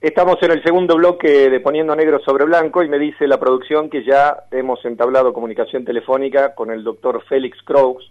[0.00, 3.90] Estamos en el segundo bloque de Poniendo Negro sobre Blanco y me dice la producción
[3.90, 8.08] que ya hemos entablado comunicación telefónica con el doctor Félix Crows,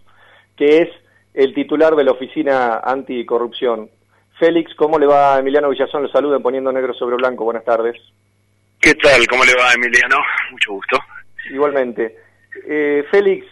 [0.54, 0.90] que es
[1.32, 3.88] el titular de la Oficina Anticorrupción.
[4.38, 6.02] Félix, ¿cómo le va Emiliano Villazón?
[6.02, 7.44] Lo saluda en Poniendo Negro sobre Blanco.
[7.44, 7.96] Buenas tardes.
[8.78, 9.26] ¿Qué tal?
[9.26, 10.18] ¿Cómo le va Emiliano?
[10.50, 10.98] Mucho gusto.
[11.50, 12.16] Igualmente.
[12.66, 13.46] Eh, Félix,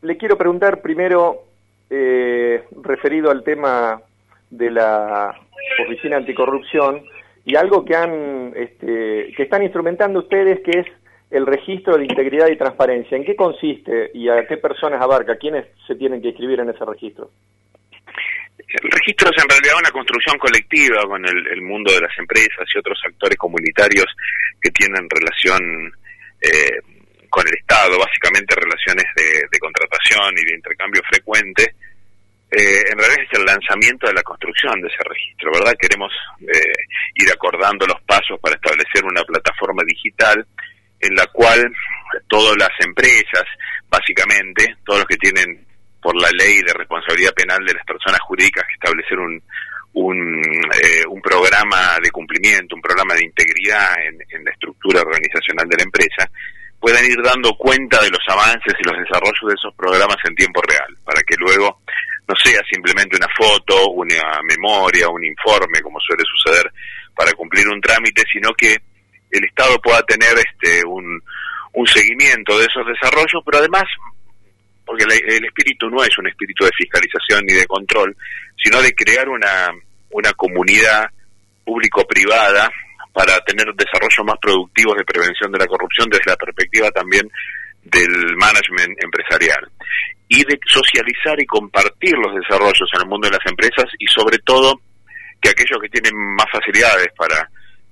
[0.00, 1.42] le quiero preguntar primero,
[1.90, 4.00] eh, referido al tema
[4.48, 5.38] de la
[5.86, 7.04] Oficina Anticorrupción,
[7.44, 10.86] y algo que han este, que están instrumentando ustedes que es
[11.30, 13.16] el registro de integridad y transparencia.
[13.16, 15.36] ¿En qué consiste y a qué personas abarca?
[15.36, 17.30] ¿Quiénes se tienen que inscribir en ese registro?
[18.58, 22.78] El registro es en realidad una construcción colectiva con el, mundo de las empresas y
[22.78, 24.06] otros actores comunitarios
[24.60, 25.92] que tienen relación
[26.40, 26.78] eh,
[27.28, 31.74] con el Estado, básicamente relaciones de, de contratación y de intercambio frecuente
[32.52, 35.72] eh, en realidad es el lanzamiento de la construcción de ese registro, ¿verdad?
[35.80, 36.72] Queremos eh,
[37.14, 40.46] ir acordando los pasos para establecer una plataforma digital
[41.00, 41.64] en la cual
[42.28, 43.44] todas las empresas,
[43.88, 45.64] básicamente, todos los que tienen
[46.00, 49.42] por la ley de responsabilidad penal de las personas jurídicas que establecer un,
[49.94, 50.44] un,
[50.82, 56.28] eh, programa de cumplimiento, un programa de integridad en la estructura organizacional de la empresa,
[56.82, 60.60] puedan ir dando cuenta de los avances y los desarrollos de esos programas en tiempo
[60.62, 61.80] real, para que luego
[62.28, 66.70] no sea simplemente una foto, una memoria, un informe, como suele suceder
[67.14, 68.76] para cumplir un trámite, sino que
[69.30, 71.20] el Estado pueda tener este un,
[71.86, 73.84] seguimiento de esos desarrollos, pero además,
[74.84, 78.16] porque el, espíritu no es un espíritu de fiscalización ni de control,
[78.62, 79.68] sino de crear una,
[80.10, 81.06] una comunidad
[81.64, 82.70] público-privada
[83.12, 87.28] para tener desarrollos más productivos de prevención de la corrupción desde la perspectiva también
[87.82, 89.68] del management empresarial
[90.32, 94.38] y de socializar y compartir los desarrollos en el mundo de las empresas y sobre
[94.38, 94.80] todo
[95.38, 97.36] que aquellos que tienen más facilidades para,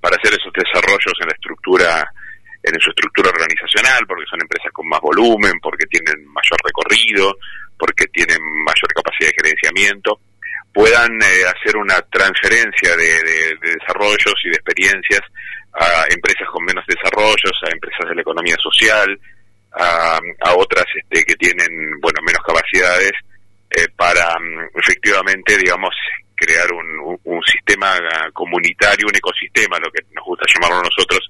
[0.00, 2.08] para hacer esos desarrollos en la estructura
[2.62, 7.36] en su estructura organizacional, porque son empresas con más volumen, porque tienen mayor recorrido,
[7.78, 10.20] porque tienen mayor capacidad de gerenciamiento,
[10.72, 15.24] puedan eh, hacer una transferencia de, de, desarrollos y de experiencias
[15.72, 19.08] a empresas con menos desarrollos, a empresas de la economía social,
[19.72, 20.18] a,
[20.56, 23.12] otras este, que tienen bueno menos capacidades
[23.70, 25.94] eh, para mm, efectivamente digamos
[26.34, 27.96] crear un, un, sistema
[28.32, 31.20] comunitario un ecosistema lo que nos gusta llamarlo nosotros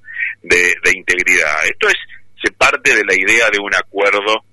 [0.42, 1.66] de, de integridad.
[1.66, 1.96] Esto es
[2.42, 4.44] se parte de la idea de un acuerdo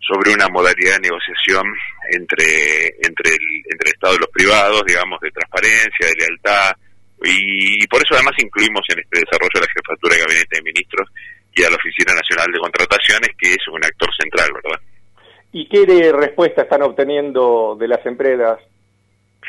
[0.00, 1.62] sobre una modalidad de negociación
[2.10, 6.72] entre entre el, entre el Estado y los privados, digamos, de transparencia, de lealtad,
[7.22, 10.62] y, y, por eso además incluimos en este desarrollo de la Jefatura de Gabinete de
[10.62, 11.08] Ministros
[11.54, 14.80] y a la Oficina Nacional de Contrataciones, que es un actor central, ¿verdad?
[15.52, 18.58] ¿Y qué de respuesta están obteniendo de las empresas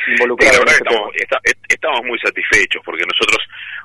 [0.07, 0.57] involucradas?
[0.57, 1.09] la verdad
[1.43, 3.37] este estamos, muy satisfechos porque nosotros,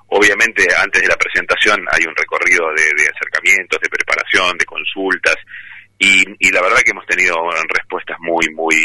[0.09, 5.37] obviamente, antes de la presentación hay un recorrido de, acercamientos, de preparación, de consultas,
[5.98, 7.37] y, y la verdad que hemos tenido
[7.69, 8.77] respuestas muy, muy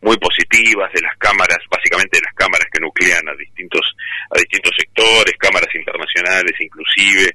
[0.00, 3.82] muy positivas de las cámaras, básicamente de las cámaras que nuclean a distintos
[4.30, 7.26] a distintos sectores, cámaras internacionales inclusive,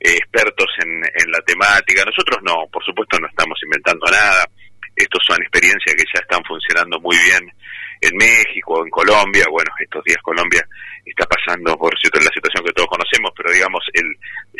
[0.00, 2.04] eh, expertos en, en la temática.
[2.04, 4.44] Nosotros no, por supuesto no estamos inventando nada.
[4.94, 7.48] Estos son experiencias que ya están funcionando muy bien
[8.02, 9.46] en México, en Colombia.
[9.50, 10.60] Bueno, estos días Colombia
[11.04, 14.08] está pasando por cierto la situación que todos conocemos, pero digamos el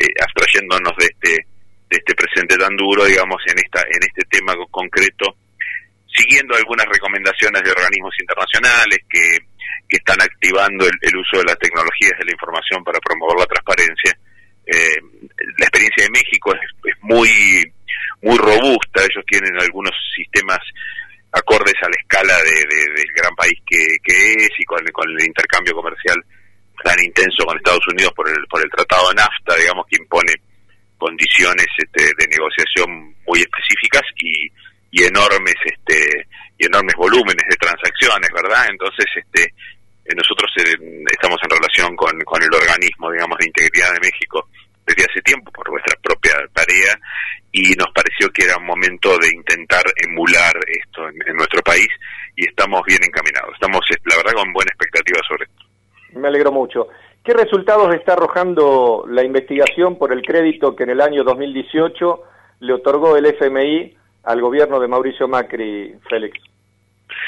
[0.01, 1.47] eh, abstrayéndonos de este
[1.91, 5.37] de este presente tan duro, digamos en esta en este tema concreto
[6.15, 9.39] siguiendo algunas recomendaciones de organismos internacionales que,
[9.91, 14.15] están activando el, uso de las tecnologías de la información para promover la transparencia.
[14.65, 15.03] Eh,
[15.59, 17.29] la experiencia de México es, muy
[18.23, 20.61] muy robusta, ellos tienen algunos sistemas
[21.33, 25.75] acordes a la escala de, del gran país que, es y con, con, el intercambio
[25.75, 26.23] comercial
[26.85, 30.35] tan intenso con Estados Unidos por el, por el Tratado NAFTA, digamos, que impone
[30.99, 34.49] condiciones este, de negociación muy específicas y,
[34.91, 36.27] y enormes este
[36.59, 38.67] y enormes volúmenes de transacciones, ¿verdad?
[38.69, 39.55] Entonces, este
[40.05, 44.49] eh, nosotros eh, estamos en relación con, con el organismo, digamos, de integridad de México
[44.87, 46.99] desde hace tiempo por nuestra propia tarea
[47.53, 51.89] y nos pareció que era un momento de intentar emular esto en, nuestro país
[52.37, 53.55] y estamos bien encaminados.
[53.55, 55.65] Estamos, eh, la verdad, con buena expectativa sobre esto.
[56.19, 56.89] Me alegro mucho.
[57.25, 62.23] ¿Qué resultados está arrojando la investigación por el crédito que en el año 2018
[62.61, 66.39] le otorgó el FMI al gobierno de Mauricio Macri, Félix?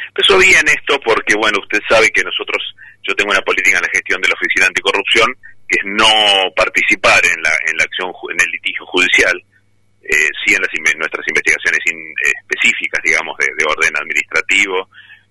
[0.09, 2.61] Empezó bien esto porque, bueno, usted sabe que nosotros,
[3.03, 5.29] yo tengo una política en la gestión de la Oficina Anticorrupción,
[5.69, 9.43] que es no participar en la, en la acción, en el litigio judicial,
[10.03, 14.89] eh, sí en las, nuestras investigaciones eh, específicas, digamos, de, orden administrativo,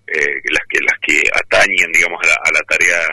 [0.08, 3.04] eh, las que las que atañen, digamos, a la, tarea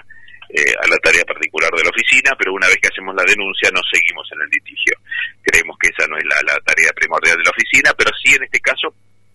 [0.49, 3.69] eh, a la tarea particular de la oficina, pero una vez que hacemos la denuncia
[3.69, 4.97] no seguimos en el litigio.
[5.45, 8.61] Creemos que esa no es la, tarea primordial de la oficina, pero sí en este
[8.61, 8.89] caso,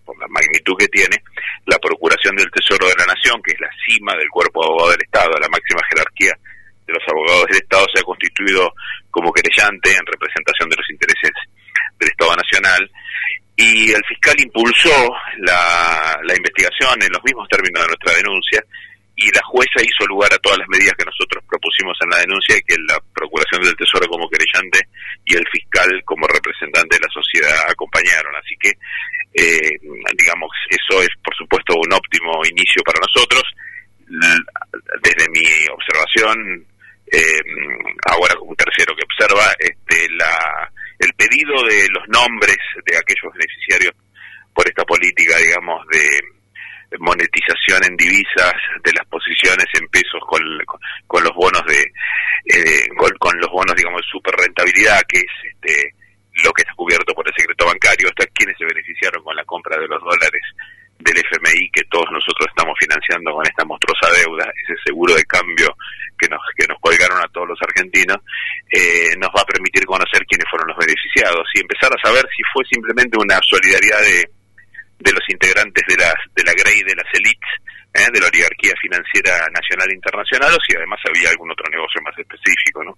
[0.04, 1.22] por la magnitud que tiene,
[1.70, 4.92] la Procuración del Tesoro de la Nación, que es la cima del cuerpo de abogado
[4.98, 8.74] del Estado, la máxima jerarquía de los abogados del Estado, se ha constituido
[9.14, 11.34] como querellante en representación de los intereses
[12.02, 12.90] del Estado Nacional
[13.56, 15.14] y el fiscal impulsó
[15.46, 18.66] la, la investigación en los mismos términos de nuestra denuncia
[19.16, 22.58] y la jueza hizo lugar a todas las medidas que nosotros propusimos en la denuncia
[22.58, 24.80] y que la Procuración del Tesoro como querellante
[25.26, 28.34] y el fiscal como representante de la sociedad acompañaron.
[28.36, 28.74] Así que,
[29.34, 29.78] eh,
[30.18, 33.44] digamos, eso es por supuesto un óptimo inicio para nosotros.
[34.10, 36.66] Desde mi observación,
[37.12, 37.42] eh,
[38.10, 40.70] ahora un tercero que observa, este, la,
[41.00, 43.94] el pedido de los nombres de aquellos beneficiarios
[44.54, 46.33] por esta política, digamos, de
[47.00, 48.54] monetización en divisas
[48.84, 50.42] de las posiciones en pesos con,
[51.08, 51.82] con, los bonos de
[52.46, 52.88] eh,
[53.20, 55.96] con, los bonos digamos de super rentabilidad que es este
[56.44, 59.78] lo que está cubierto por el secreto bancario estos quienes se beneficiaron con la compra
[59.78, 60.42] de los dólares
[61.00, 65.76] del FMI que todos nosotros estamos financiando con esta monstruosa deuda ese seguro de cambio
[66.18, 68.18] que nos que nos colgaron a todos los argentinos
[68.72, 72.42] eh, nos va a permitir conocer quiénes fueron los beneficiados y empezar a saber si
[72.54, 74.43] fue simplemente una solidaridad de
[75.04, 77.52] de los integrantes de las de la GREI de las élites
[77.94, 78.10] ¿eh?
[78.12, 82.18] de la oligarquía financiera nacional e internacional o si además había algún otro negocio más
[82.18, 82.98] específico, ¿no?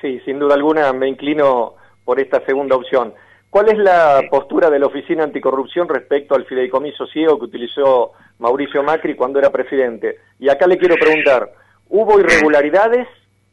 [0.00, 1.74] Sí, sin duda alguna me inclino
[2.04, 3.14] por esta segunda opción.
[3.48, 8.82] ¿Cuál es la postura de la Oficina Anticorrupción respecto al fideicomiso ciego que utilizó Mauricio
[8.82, 10.18] Macri cuando era presidente?
[10.38, 11.50] Y acá le quiero preguntar,
[11.88, 13.08] ¿hubo irregularidades,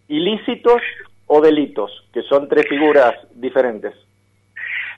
[0.09, 0.81] ilícitos
[1.27, 1.89] o delitos?
[2.13, 3.94] Que son tres figuras diferentes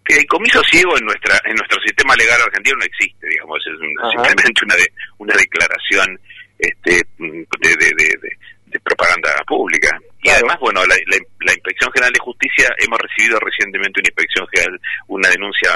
[0.07, 3.73] el comiso ciego en nuestra en nuestro sistema legal argentino no existe, digamos, es
[4.11, 4.87] simplemente una de,
[5.17, 6.19] una declaración
[6.59, 9.97] este, de, de, propaganda pública.
[10.21, 14.81] Y además, bueno, la, la, Inspección General de Justicia, hemos recibido recientemente una Inspección General,
[15.07, 15.71] una denuncia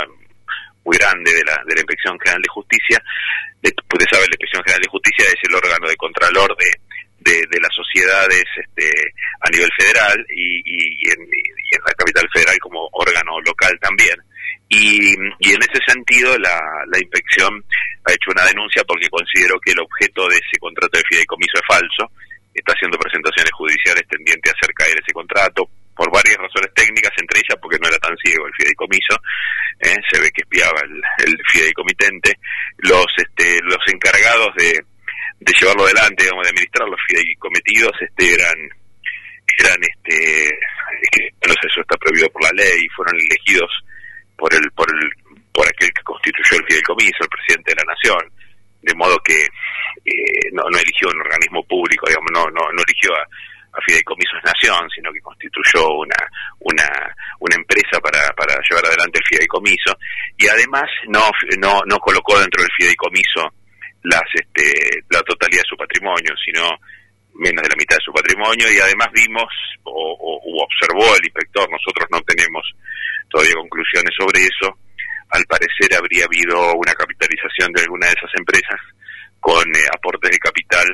[0.83, 3.01] muy grande de la, de la Inspección General de Justicia.
[3.63, 6.69] Usted sabe, la Inspección General de Justicia es el órgano de contralor de,
[7.19, 8.89] de, las sociedades este,
[9.41, 11.27] a nivel federal y, y, en,
[11.85, 14.17] la capital federal como órgano local también.
[14.69, 17.63] Y, y en ese sentido la, la inspección
[18.05, 21.67] ha hecho una denuncia porque consideró que el objeto de ese contrato de fideicomiso es
[21.67, 22.11] falso,
[22.53, 27.39] está haciendo presentaciones judiciales tendientes a hacer caer ese contrato por varias razones técnicas, entre
[27.39, 29.15] ellas porque no era tan ciego el fideicomiso,
[29.79, 29.99] ¿eh?
[30.09, 32.39] se ve que espiaba el, el fideicomitente,
[32.77, 34.79] los, este, los encargados de,
[35.39, 38.57] de llevarlo adelante, digamos, de administrar los fideicometidos, este, eran,
[39.57, 40.59] eran, este,
[41.47, 43.71] no sé, eso está prohibido por la ley, fueron elegidos
[44.37, 45.09] por el, por el,
[45.53, 48.23] por aquel que constituyó el fideicomiso, el presidente de la nación,
[48.81, 53.15] de modo que eh, no, no eligió un organismo público, digamos, no, no, no eligió
[53.15, 56.19] a, a Fideicomisos Nación, sino que constituyó una,
[56.59, 56.87] una,
[57.39, 59.95] una empresa para, para llevar adelante el fideicomiso
[60.37, 63.53] y además no, no, no colocó dentro del fideicomiso
[64.03, 66.63] las este, la totalidad de su patrimonio, sino
[67.35, 69.47] menos de la mitad de su patrimonio y además vimos
[69.83, 72.63] o, observó el inspector, nosotros no tenemos
[73.29, 74.75] todavía conclusiones sobre eso,
[75.29, 78.79] al parecer habría habido una capitalización de alguna de esas empresas
[79.39, 80.87] con eh, aportes de capital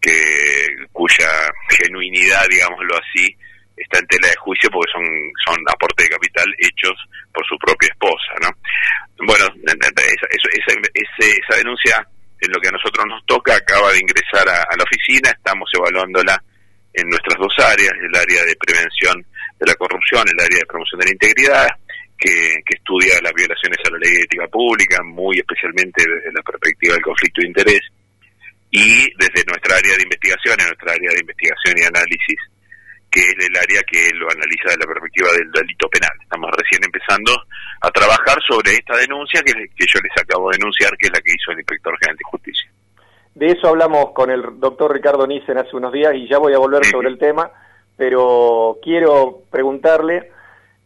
[0.00, 1.30] que cuya
[1.70, 3.34] genuinidad, digámoslo así,
[3.76, 5.04] está en tela de juicio porque son
[5.46, 6.94] son aportes de capital hechos
[7.32, 8.50] por su propia esposa, ¿no?
[9.26, 10.48] Bueno, esa, esa,
[11.18, 12.06] esa denuncia
[12.42, 16.34] en lo que a nosotros nos toca, acaba de ingresar a, la oficina, estamos evaluándola
[16.92, 19.14] en nuestras dos áreas, el área de prevención
[19.58, 21.68] de la corrupción, el área de promoción de la integridad,
[22.18, 26.94] que, estudia las violaciones a la ley de ética pública, muy especialmente desde la perspectiva
[26.94, 27.82] del conflicto de interés,
[28.70, 32.40] y desde nuestra área de investigación, en nuestra área de investigación y análisis,
[33.12, 36.10] que es el área que lo analiza desde la perspectiva del delito penal.
[36.22, 37.32] Estamos recién empezando
[37.82, 41.20] a trabajar sobre esta denuncia que, que yo les acabo de denunciar, que es la
[41.20, 42.70] que hizo el Inspector General de Justicia.
[43.34, 46.58] De eso hablamos con el doctor Ricardo Nissen hace unos días y ya voy a
[46.58, 47.50] volver sobre el tema,
[47.96, 50.30] pero quiero preguntarle,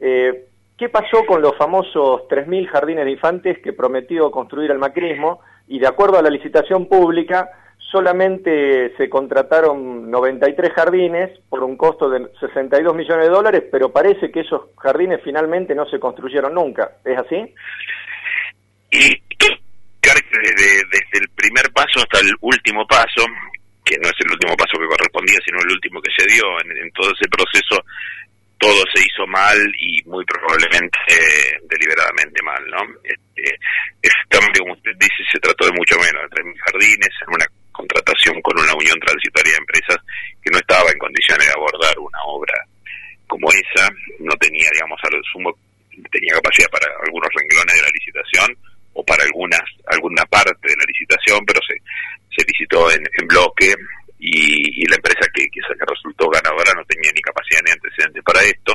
[0.00, 5.40] eh, ¿qué pasó con los famosos 3.000 jardines de infantes que prometió construir el macrismo
[5.68, 7.50] y de acuerdo a la licitación pública
[7.96, 14.30] solamente se contrataron 93 jardines por un costo de 62 millones de dólares, pero parece
[14.30, 16.90] que esos jardines finalmente no se construyeron nunca.
[17.02, 17.54] ¿Es así?
[18.90, 19.16] Y
[20.04, 23.24] desde, el primer paso hasta el último paso,
[23.82, 26.90] que no es el último paso que correspondía, sino el último que se dio en,
[26.92, 27.80] todo ese proceso,
[28.58, 32.84] todo se hizo mal y muy probablemente eh, deliberadamente mal, ¿no?
[33.02, 33.56] Este,
[34.60, 38.58] como usted dice, se trató de mucho menos, de 3.000 jardines, en una contratación con
[38.58, 39.98] una unión transitoria de empresas
[40.42, 42.56] que no estaba en condiciones de abordar una obra
[43.26, 43.90] como esa,
[44.20, 45.52] no tenía, digamos, a lo sumo,
[46.10, 48.48] tenía capacidad para algunos renglones de la licitación
[48.94, 49.60] o para algunas
[49.92, 51.74] alguna parte de la licitación, pero se,
[52.32, 53.74] se licitó en, bloque
[54.18, 58.40] y, la empresa que, que, que resultó ganadora no tenía ni capacidad ni antecedentes para
[58.42, 58.72] esto.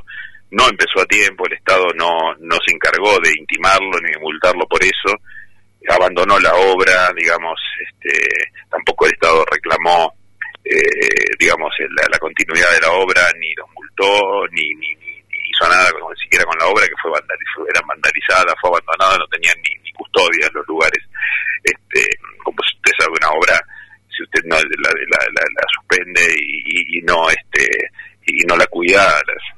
[0.51, 4.67] No empezó a tiempo, el Estado no, no se encargó de intimarlo ni de multarlo
[4.67, 5.15] por eso,
[5.89, 10.13] abandonó la obra, digamos, este, tampoco el Estado reclamó,
[10.63, 15.89] eh, digamos, la, la, continuidad de la obra, ni los multó, ni, ni, hizo nada,
[15.91, 19.83] ni siquiera con la obra que fue vandalizada, era vandalizada, fue abandonada, no tenían ni,
[19.83, 21.03] ni custodia en los lugares.
[21.63, 22.05] Este,
[22.43, 23.57] como usted sabe, una obra,
[24.09, 27.67] si usted no la, la, la, suspende y, y, no este
[28.27, 29.01] y no la cuida,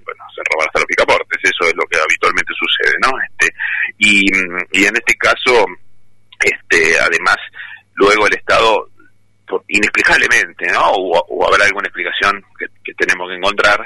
[0.05, 3.11] bueno, se roban hasta los picaportes, eso es lo que habitualmente sucede, ¿no?
[3.27, 3.53] Este,
[3.99, 4.25] y,
[4.71, 5.65] y en este caso,
[6.43, 7.37] este, además,
[7.95, 8.89] luego el Estado,
[9.67, 10.91] inexplicablemente, ¿no?
[10.91, 13.85] O, habrá alguna explicación que, tenemos que encontrar,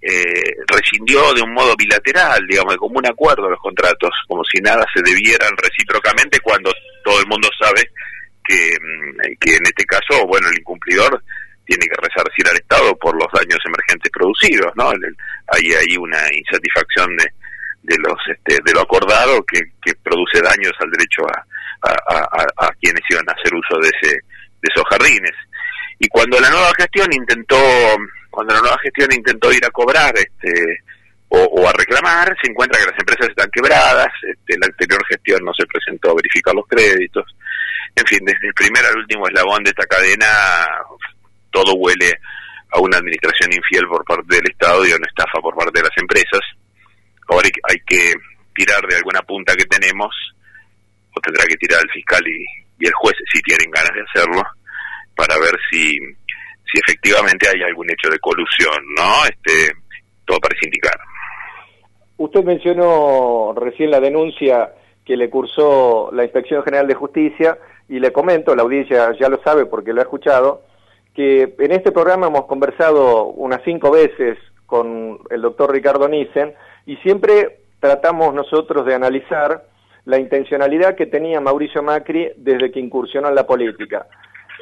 [0.00, 1.74] eh, rescindió de un modo
[2.06, 6.72] bilateral, digamos, de común acuerdo los contratos, como si nada se debieran recíprocamente cuando
[7.04, 7.90] todo el mundo sabe
[8.44, 11.22] que, mm, que en este caso, bueno, el incumplidor
[11.64, 14.90] tiene que resarcir al Estado por los daños emergentes producidos, ¿no?
[15.48, 17.26] Hay ahí una insatisfacción de,
[17.82, 21.44] de los este, de lo acordado que, que produce daños al derecho a,
[21.82, 25.34] a, quienes iban a hacer uso de, ese, de esos jardines.
[25.98, 27.58] Y cuando la nueva gestión intentó,
[28.30, 30.82] cuando la nueva gestión intentó ir a cobrar este,
[31.28, 35.52] o, a reclamar, se encuentra que las empresas están quebradas, este, la anterior gestión no
[35.52, 37.24] se presentó a verificar los créditos.
[37.94, 40.26] En fin, desde el primer al último eslabón de esta cadena,
[41.50, 42.12] todo huele
[42.70, 45.88] a una administración infiel por parte del Estado y a una estafa por parte de
[45.88, 46.40] las empresas.
[47.28, 48.12] Ahora hay que
[48.54, 50.14] tirar de alguna punta que tenemos
[51.20, 52.44] tendrá que tirar el fiscal y,
[52.78, 54.42] el juez si tienen ganas de hacerlo
[55.16, 59.24] para ver si, si efectivamente hay algún hecho de colusión, ¿no?
[59.24, 59.72] Este,
[60.26, 60.94] todo parece indicar.
[62.18, 64.72] Usted mencionó recién la denuncia
[65.04, 67.58] que le cursó la Inspección General de Justicia
[67.88, 70.62] y le comento, la audiencia ya lo sabe porque lo ha escuchado,
[71.14, 76.54] que en este programa hemos conversado unas cinco veces con el doctor Ricardo Nissen
[76.84, 79.64] y siempre tratamos nosotros de analizar
[80.04, 84.06] la intencionalidad que tenía Mauricio Macri desde que incursionó en la política.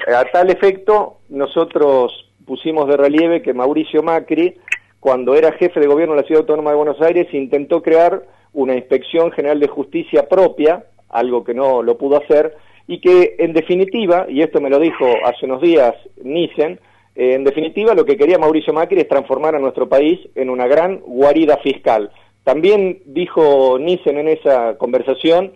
[0.06, 4.58] A tal efecto, nosotros pusimos de relieve que Mauricio Macri,
[5.04, 8.23] cuando era jefe de gobierno de la Ciudad Autónoma de Buenos Aires, intentó crear
[8.54, 12.56] una inspección general de justicia propia, algo que no lo pudo hacer,
[12.87, 15.92] y que en definitiva, y esto me lo dijo hace unos días
[16.23, 16.80] Nissen,
[17.16, 21.00] en definitiva lo que quería Mauricio Macri es transformar a nuestro país en una gran
[21.00, 22.11] guarida fiscal.
[22.42, 25.52] También dijo Nissen en esa conversación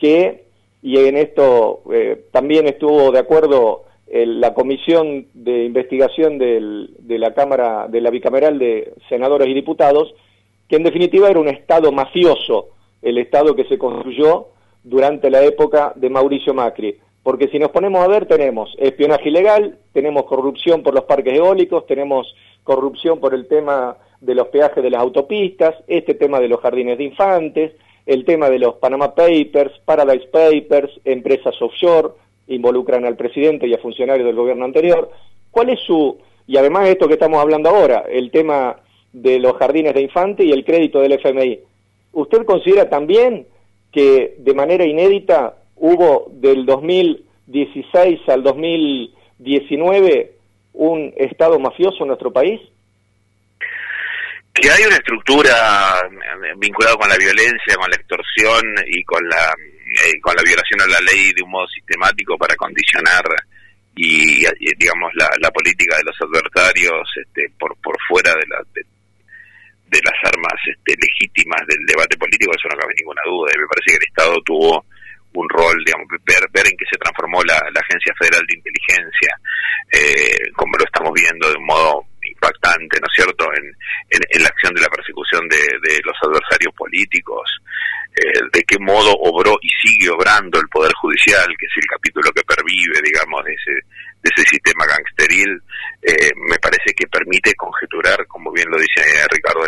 [0.00, 0.42] que,
[0.82, 7.88] y en esto eh, también estuvo de acuerdo la comisión de investigación de la Cámara,
[7.88, 10.14] de la bicameral de senadores y diputados,
[10.68, 12.70] que en definitiva era un Estado mafioso,
[13.02, 14.48] el Estado que se construyó
[14.82, 16.98] durante la época de Mauricio Macri.
[17.22, 21.86] Porque si nos ponemos a ver, tenemos espionaje ilegal, tenemos corrupción por los parques eólicos,
[21.86, 22.34] tenemos
[22.64, 26.96] corrupción por el tema de los peajes de las autopistas, este tema de los jardines
[26.96, 27.72] de infantes,
[28.06, 32.12] el tema de los Panama Papers, Paradise Papers, empresas offshore,
[32.48, 35.10] involucran al presidente y a funcionarios del gobierno anterior.
[35.50, 38.76] ¿Cuál es su, y además esto que estamos hablando ahora, el tema
[39.12, 41.60] de los jardines de infantes y el crédito del FMI?
[42.12, 43.46] ¿Usted considera también
[43.92, 50.32] que de manera inédita hubo del 2016 al 2019
[50.74, 52.60] un Estado mafioso en nuestro país?
[54.60, 55.52] que hay una estructura
[56.02, 59.54] eh, vinculada con la violencia, con la extorsión y con la
[59.88, 63.24] eh, con la violación a la ley de un modo sistemático para condicionar
[63.96, 64.44] y,
[64.78, 70.32] digamos la, la, política de los adversarios este, por por fuera de, la, de, las
[70.32, 73.96] armas este, legítimas del debate político eso no cabe ninguna duda y me parece que
[73.96, 74.84] el Estado tuvo
[75.34, 79.32] un rol, digamos, ver, ver en qué se transformó la, Agencia Federal de Inteligencia,
[79.92, 83.64] eh, como lo estamos viendo de un modo impactante, ¿no es cierto?, en,
[84.10, 87.44] en, la acción de la persecución de, de los adversarios políticos,
[88.16, 92.30] eh, de qué modo obró y sigue obrando el Poder Judicial, que es el capítulo
[92.32, 93.72] que pervive, digamos, de ese,
[94.22, 95.62] de ese sistema gangsteril,
[96.02, 99.66] eh, me parece que permite conjeturar, como bien lo dice Ricardo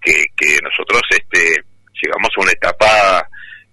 [0.00, 1.62] que, que nosotros este,
[2.00, 3.28] llegamos a una etapa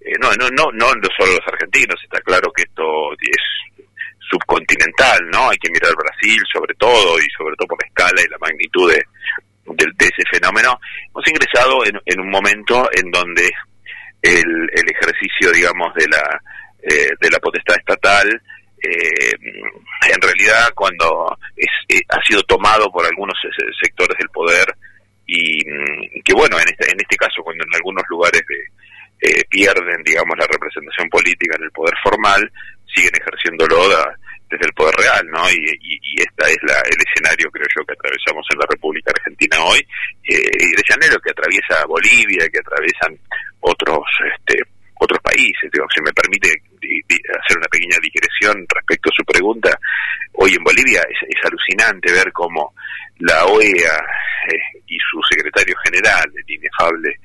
[0.06, 3.42] eh, no, no, no, no solo los argentinos, está claro que esto es
[4.30, 5.50] subcontinental, ¿no?
[5.50, 8.92] Hay que mirar Brasil sobre todo y sobre todo por la escala y la magnitud
[8.92, 9.04] de,
[9.66, 10.80] de, ese fenómeno.
[11.10, 13.50] Hemos ingresado en, en, un momento en donde
[14.26, 16.42] el, el ejercicio, digamos, de la,
[16.84, 18.42] eh, de la potestad estatal
[18.86, 19.34] eh,
[20.14, 23.36] en realidad cuando es, eh, ha sido tomado por algunos
[23.82, 24.68] sectores del poder
[25.26, 28.42] y mm, que bueno, en este, en este caso cuando en algunos lugares
[29.22, 32.52] eh, pierden, digamos, la representación política en el poder formal,
[32.94, 33.78] siguen ejerciéndolo
[34.50, 35.50] desde el poder real, ¿no?
[35.50, 39.12] Y, y, y esta es la, el escenario, creo yo, que atravesamos en la República
[39.12, 39.80] Argentina hoy,
[40.24, 43.18] eh, y el escenario que atraviesa Bolivia, que atraviesan
[43.62, 44.62] otros este,
[45.00, 45.70] otros países.
[45.72, 49.70] Digo, si me permite hacer una pequeña digresión respecto a su pregunta,
[50.34, 52.74] hoy en Bolivia es, alucinante ver cómo
[53.20, 53.98] la OEA
[54.50, 57.20] eh, y su secretario general, el inefable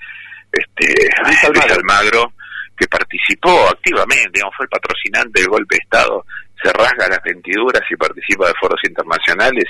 [0.53, 2.33] este, Luis Almagro,
[2.77, 6.25] que participó activamente, digamos, fue el patrocinante del golpe de Estado,
[6.63, 9.65] se rasga las ventiduras y participa de foros internacionales,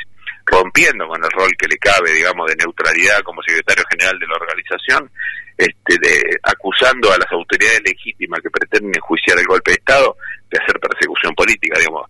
[0.47, 4.37] rompiendo con el rol que le cabe, digamos, de neutralidad como secretario general de la
[4.37, 5.11] organización,
[5.56, 10.16] este, de, acusando a las autoridades legítimas que pretenden enjuiciar el golpe de Estado
[10.50, 12.09] de hacer persecución política, digamos.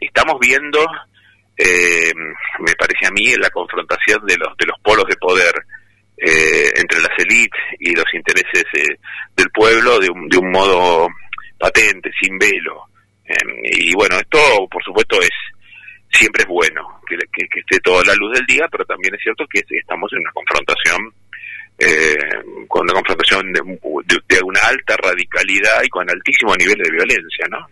[0.00, 0.80] estamos viendo,
[1.56, 2.12] eh,
[2.60, 5.54] me parece a mí, la confrontación de los, de los polos de poder
[6.16, 8.98] eh, entre las élites y los intereses eh,
[9.36, 11.08] del pueblo de un, de un modo
[11.58, 12.89] patente, sin velo.
[13.30, 15.30] Em, y bueno, esto por supuesto es
[16.10, 19.46] siempre es bueno que, que, esté toda la luz del día, pero también es cierto
[19.46, 20.98] que estamos en una confrontación
[21.78, 27.46] eh, con una confrontación de, de, una alta radicalidad y con altísimo nivel de violencia,
[27.48, 27.66] ¿no?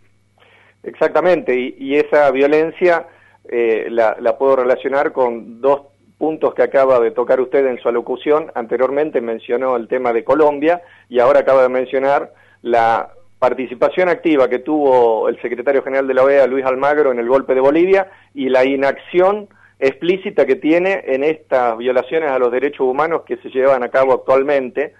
[0.84, 3.06] Exactamente, y, esa violencia
[3.50, 7.88] eh, la, la, puedo relacionar con dos puntos que acaba de tocar usted en su
[7.88, 8.50] alocución.
[8.54, 14.58] Anteriormente mencionó el tema de Colombia y ahora acaba de mencionar la participación activa que
[14.58, 18.48] tuvo el secretario general de la OEA, Luis Almagro, en el golpe de Bolivia y
[18.48, 23.82] la inacción explícita que tiene en estas violaciones a los derechos humanos que se llevan
[23.82, 24.94] a cabo actualmente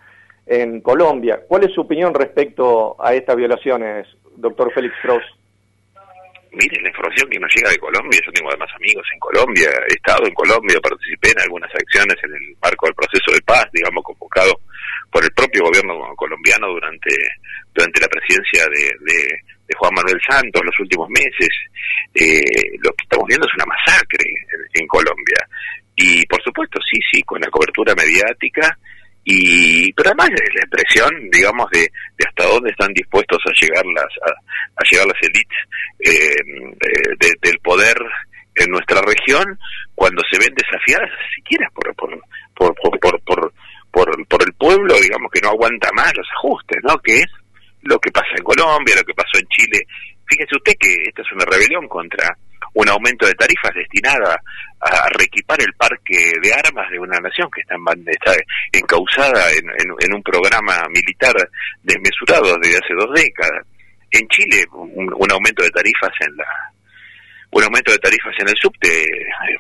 [0.47, 1.43] en Colombia.
[1.47, 5.38] ¿Cuál es su opinión respecto a estas violaciones, doctor Félix Cross?
[6.53, 9.95] Mire, la información que nos llega de Colombia, yo tengo además amigos en Colombia, he
[9.95, 14.03] estado en Colombia, participé en algunas acciones en el marco del proceso de paz, digamos,
[14.03, 14.59] convocado
[15.11, 17.11] por el propio gobierno colombiano durante,
[17.75, 21.51] durante la presidencia de, de, Juan Manuel Santos los últimos meses.
[22.15, 24.25] Eh, lo que estamos viendo es una masacre
[24.73, 25.45] en, Colombia.
[25.95, 28.77] Y por supuesto, sí, sí, con la cobertura mediática,
[29.31, 33.85] y pero además es la expresión digamos de, de, hasta dónde están dispuestos a llegar
[33.87, 35.59] las a, llegar las élites
[36.01, 37.97] eh, del poder
[38.55, 39.59] en nuestra región
[39.95, 42.19] cuando se ven desafiadas siquiera por por
[42.55, 43.53] por por, por
[43.91, 46.97] por, por el pueblo, digamos, que no aguanta más los ajustes, ¿no?
[46.99, 47.27] Que es
[47.83, 49.81] lo que pasa en Colombia, lo que pasó en Chile.
[50.27, 52.37] Fíjese usted que esta es una rebelión contra
[52.79, 54.41] un aumento de tarifas destinada
[54.81, 58.33] a reequipar el parque de armas de una nación que está, en, está
[58.71, 59.67] encausada en,
[59.99, 61.35] en, un programa militar
[61.83, 63.67] desmesurado desde hace dos décadas.
[64.13, 66.47] En Chile, un, un, aumento de tarifas en la
[67.51, 69.09] un aumento de tarifas en el subte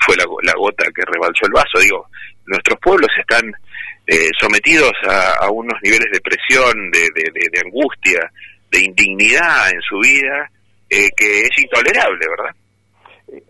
[0.07, 1.81] fue la, gota que rebalsó el vaso.
[1.83, 2.07] Digo,
[2.47, 3.51] nuestros pueblos están
[4.07, 8.31] eh, sometidos a, unos niveles de presión, de, de, angustia,
[8.71, 10.49] de indignidad en su vida,
[10.89, 12.55] eh, que es intolerable, ¿verdad?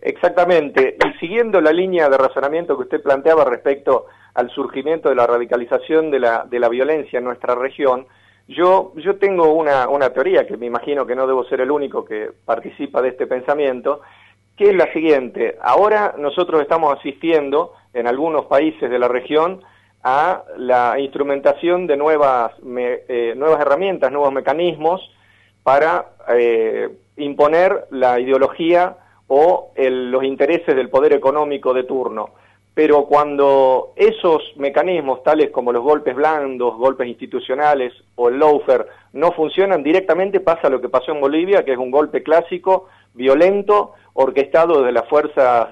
[0.01, 0.97] Exactamente.
[1.05, 6.11] Y siguiendo la línea de razonamiento que usted planteaba respecto al surgimiento de la radicalización
[6.11, 8.05] de la, de la violencia en nuestra región,
[8.47, 12.03] yo, yo tengo una, una teoría que me imagino que no debo ser el único
[12.03, 14.01] que participa de este pensamiento,
[14.57, 15.57] que es la siguiente.
[15.61, 19.61] Ahora nosotros estamos asistiendo en algunos países de la región
[20.03, 25.01] a la instrumentación de nuevas, eh, nuevas herramientas, nuevos mecanismos
[25.63, 28.95] para eh, imponer la ideología
[29.29, 32.31] o los intereses del poder económico de turno.
[32.73, 39.31] Pero cuando esos mecanismos, tales como los golpes blandos, golpes institucionales o el lawfare, no
[39.31, 44.79] funcionan directamente, pasa lo que pasó en Bolivia, que es un golpe clásico, violento, orquestado
[44.79, 45.69] desde las fuerzas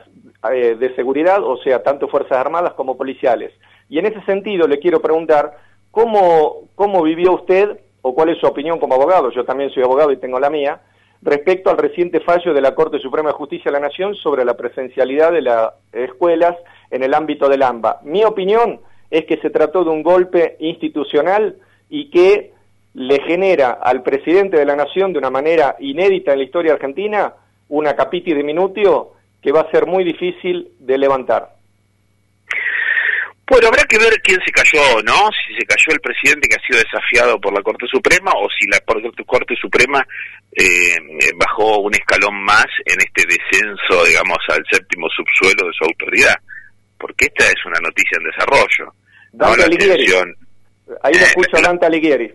[0.51, 3.53] eh, de seguridad, o sea, tanto fuerzas armadas como policiales.
[3.89, 5.57] Y en ese sentido le quiero preguntar,
[5.91, 10.11] ¿cómo, cómo vivió usted, o cuál es su opinión como abogado, yo también soy abogado
[10.11, 10.81] y tengo la mía,
[11.21, 14.55] respecto al reciente fallo de la Corte Suprema de Justicia de la Nación sobre la
[14.55, 16.55] presencialidad de las escuelas
[16.91, 18.01] en el ámbito del AMBA?
[18.03, 21.55] Mi opinión es que se trató de un golpe institucional
[21.89, 22.51] y que
[22.93, 27.33] le genera al presidente de la Nación de una manera inédita en la historia argentina
[27.69, 31.57] una capiti diminutio que va a ser muy difícil de levantar.
[33.49, 35.29] Bueno, habrá que ver quién se cayó, ¿no?
[35.31, 38.67] Si se cayó el presidente que ha sido desafiado por la Corte Suprema o si
[38.67, 38.81] la
[39.25, 40.05] Corte Suprema
[40.57, 46.35] eh, bajó un escalón más en este descenso, digamos, al séptimo subsuelo de su autoridad.
[46.97, 48.93] Porque esta es una noticia en desarrollo.
[49.33, 50.05] Dante Alighieri.
[51.03, 52.31] Ahí lo eh, escucho Dante Alighieri.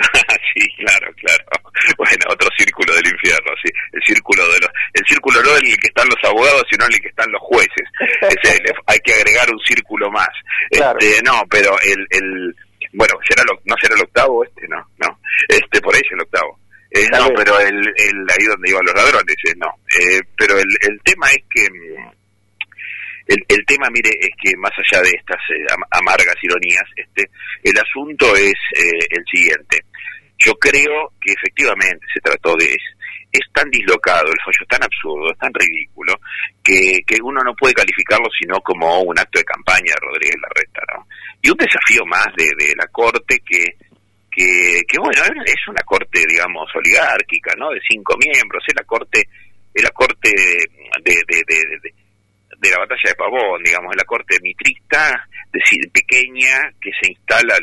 [0.54, 1.44] sí, claro, claro.
[1.96, 3.72] Bueno, otro círculo del infierno, sí.
[3.92, 6.92] El círculo de los, el círculo no en el que están los abogados, sino en
[6.92, 7.86] el que están los jueces.
[8.86, 10.28] hay que agregar un círculo más.
[10.70, 12.54] Este, no, pero el, el,
[12.92, 15.18] bueno, será no será el octavo este, no, no.
[15.48, 16.58] Este, por ahí es el octavo.
[16.90, 19.68] Eh, no, pero el, el, ahí donde iban los ladrones, eh, no.
[19.86, 22.10] Eh, pero el, el tema es que mm,
[23.28, 27.30] el, el, tema, mire, es que más allá de estas eh, amargas ironías, este,
[27.62, 29.84] el asunto es eh, el siguiente.
[30.36, 32.64] Yo creo que efectivamente se trató de...
[32.64, 32.82] Es,
[33.32, 36.18] es tan dislocado, el fallo es tan absurdo, es tan ridículo,
[36.64, 40.82] que, que uno no puede calificarlo sino como un acto de campaña de Rodríguez Larreta,
[40.92, 41.06] ¿no?
[41.40, 43.64] Y un desafío más de, de la Corte que,
[44.40, 47.70] que, que, bueno, es una corte, digamos, oligárquica, ¿no?
[47.70, 49.20] De cinco miembros, es la corte,
[49.74, 50.30] es la corte
[51.04, 51.92] de, de, de,
[52.58, 55.28] de la batalla de Pavón, digamos, en la corte mitrista,
[55.92, 57.56] pequeña, que se instala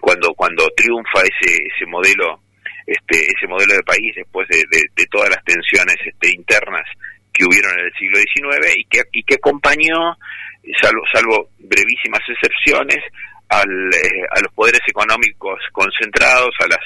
[0.00, 2.40] cuando cuando triunfa ese ese modelo
[2.86, 6.84] este ese modelo de país después de, de, todas las tensiones este, internas
[7.32, 10.16] que hubieron en el siglo XIX y que y que acompañó
[10.80, 13.02] salvo salvo brevísimas excepciones
[13.48, 16.80] al, eh, a los poderes económicos concentrados a las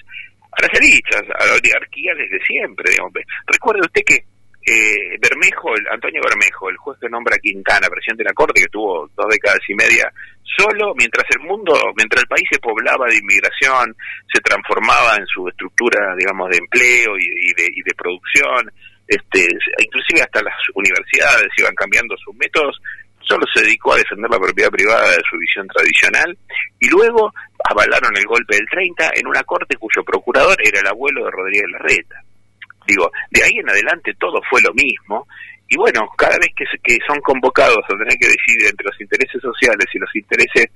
[0.53, 2.91] a las élites, a la oligarquía desde siempre.
[2.91, 3.13] Digamos.
[3.47, 4.25] Recuerde usted que
[4.67, 8.69] eh, Bermejo, el, Antonio Bermejo, el juez que nombra Quintana, presidente de la Corte, que
[8.69, 13.17] tuvo dos décadas y media solo, mientras el mundo, mientras el país se poblaba de
[13.17, 13.97] inmigración,
[14.33, 18.71] se transformaba en su estructura, digamos, de empleo y, de, y de producción,
[19.07, 22.77] este, inclusive hasta las universidades iban cambiando sus métodos,
[23.31, 26.37] solo se dedicó a defender la propiedad privada de su visión tradicional
[26.81, 27.31] y luego
[27.63, 31.71] avalaron el golpe del 30 en una corte cuyo procurador era el abuelo de Rodríguez
[31.71, 32.19] Larreta.
[32.87, 35.29] Digo, de ahí en adelante todo fue lo mismo.
[35.71, 39.39] Y bueno, cada vez que, que son convocados a tener que decidir entre los intereses
[39.41, 40.67] sociales y los intereses,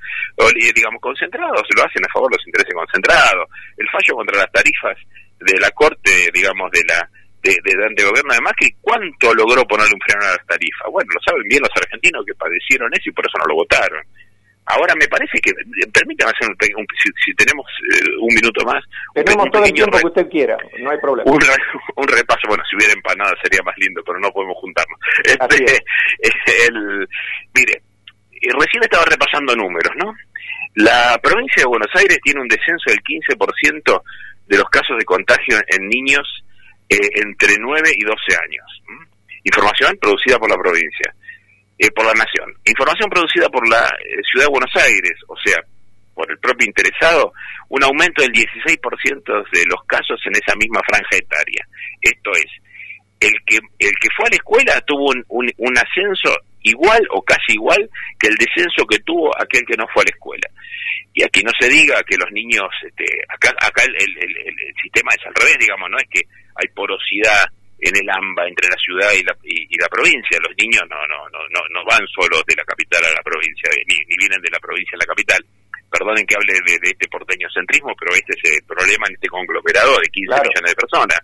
[0.72, 3.50] digamos, concentrados, lo hacen a favor de los intereses concentrados.
[3.76, 4.94] El fallo contra las tarifas
[5.40, 7.02] de la Corte, digamos, de la
[7.44, 10.88] de, de, gobierno de Macri, ¿cuánto logró ponerle un freno a las tarifas?
[10.90, 14.00] Bueno, lo saben bien los argentinos que padecieron eso y por eso no lo votaron.
[14.66, 15.52] Ahora me parece que,
[15.92, 18.82] permítame hacer un, si, tenemos eh, un minuto más.
[19.12, 21.30] Tenemos todo el tiempo que usted quiera, no hay problema.
[21.30, 24.98] Un, repaso, bueno, si hubiera empanada sería más lindo, pero no podemos juntarnos.
[25.24, 27.06] Este, el,
[27.52, 27.82] mire,
[28.58, 30.14] recién estaba repasando números, ¿no?
[30.76, 34.02] La provincia de Buenos Aires tiene un descenso del 15%
[34.46, 36.43] de los casos de contagio en niños
[36.94, 38.66] eh, entre 9 y 12 años.
[39.44, 41.14] Información producida por la provincia.
[41.78, 42.54] Eh, por la Nación.
[42.64, 45.58] Información producida por la eh, Ciudad de Buenos Aires, o sea,
[46.14, 47.32] por el propio interesado,
[47.68, 51.66] un aumento del 16% de los casos en esa misma franja etaria.
[52.00, 52.46] Esto es,
[53.18, 56.30] el que, el que fue a la escuela tuvo un, un, ascenso
[56.64, 60.14] igual o casi igual que el descenso que tuvo aquel que no fue a la
[60.16, 60.48] escuela.
[61.14, 65.12] Y aquí no se diga que los niños, este, acá, acá el, el, el sistema
[65.14, 66.22] es al revés, digamos, no es que
[66.56, 67.46] hay porosidad
[67.78, 70.38] en el AMBA entre la ciudad y la, y, la provincia.
[70.40, 73.68] Los niños no, no, no, no, no van solos de la capital a la provincia,
[73.86, 75.44] ni, ni vienen de la provincia a la capital.
[75.94, 79.94] Perdonen que hable de, este porteño centrismo, pero este es el problema en este conglomerado
[80.02, 81.18] de 15 millones de personas,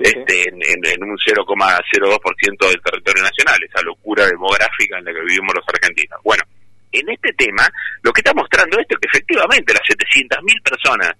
[0.00, 5.54] este, en, en, un 0,02% del territorio nacional, esa locura demográfica en la que vivimos
[5.54, 6.18] los argentinos.
[6.24, 6.42] Bueno,
[6.90, 7.70] en este tema,
[8.02, 11.12] lo que está mostrando esto es que efectivamente las 700.000 personas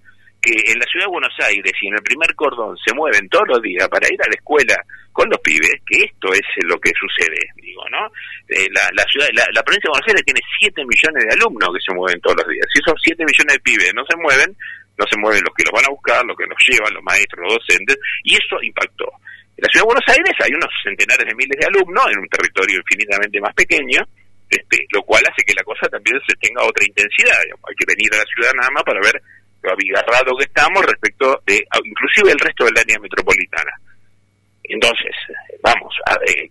[0.47, 3.49] que en la ciudad de Buenos Aires y en el primer cordón se mueven todos
[3.49, 4.79] los días para ir a la escuela
[5.11, 8.07] con los pibes, que esto es lo que sucede, digo, ¿no?
[8.47, 11.83] Eh, la, la, ciudad, la, provincia de Buenos Aires tiene 7 millones de alumnos que
[11.83, 12.67] se mueven todos los días.
[12.71, 14.55] Si esos 7 millones de pibes no se mueven,
[14.95, 17.43] no se mueven los que los van a buscar, los que los llevan, los maestros,
[17.43, 19.11] los docentes, y eso impactó.
[19.59, 22.29] En la ciudad de Buenos Aires hay unos centenares de miles de alumnos en un
[22.31, 23.99] territorio infinitamente más pequeño,
[24.47, 27.35] este, lo cual hace que la cosa también se tenga otra intensidad.
[27.41, 29.17] Hay que venir a la ciudad nada más para ver
[29.73, 33.73] abigarrado que estamos respecto de inclusive el resto del área metropolitana.
[34.69, 35.15] Entonces,
[35.63, 35.95] vamos,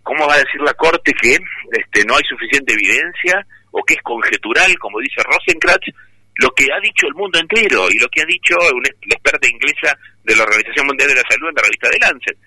[0.03, 4.01] ¿cómo va a decir la Corte que este, no hay suficiente evidencia o que es
[4.01, 5.91] conjetural, como dice Rosenkratz,
[6.35, 9.97] lo que ha dicho el mundo entero y lo que ha dicho una experta inglesa
[10.23, 12.37] de la Organización Mundial de la Salud en la revista de Lancet?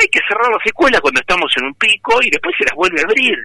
[0.00, 3.00] Hay que cerrar las escuelas cuando estamos en un pico y después se las vuelve
[3.00, 3.36] a abrir.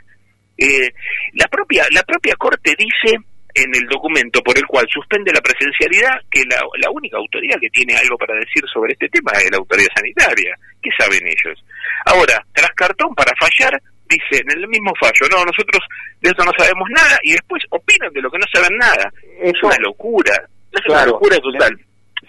[0.57, 0.93] Eh,
[1.33, 3.17] la propia la propia Corte dice
[3.53, 7.69] en el documento por el cual suspende la presencialidad, que la, la única autoridad que
[7.69, 10.57] tiene algo para decir sobre este tema es la autoridad sanitaria.
[10.81, 11.63] ¿Qué saben ellos?
[12.05, 15.81] Ahora, tras cartón para fallar, dicen en el mismo fallo, no, nosotros
[16.21, 19.11] de eso no sabemos nada, y después opinan de lo que no saben nada.
[19.41, 20.33] es una locura,
[20.71, 21.79] es una locura total.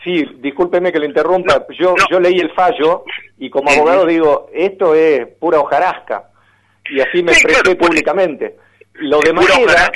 [0.02, 3.04] Sí, discúlpeme que le interrumpa, yo, yo leí el fallo
[3.38, 6.24] y como abogado digo, esto es pura hojarasca,
[6.90, 8.56] y así me expresé públicamente.
[8.94, 9.90] Lo de manera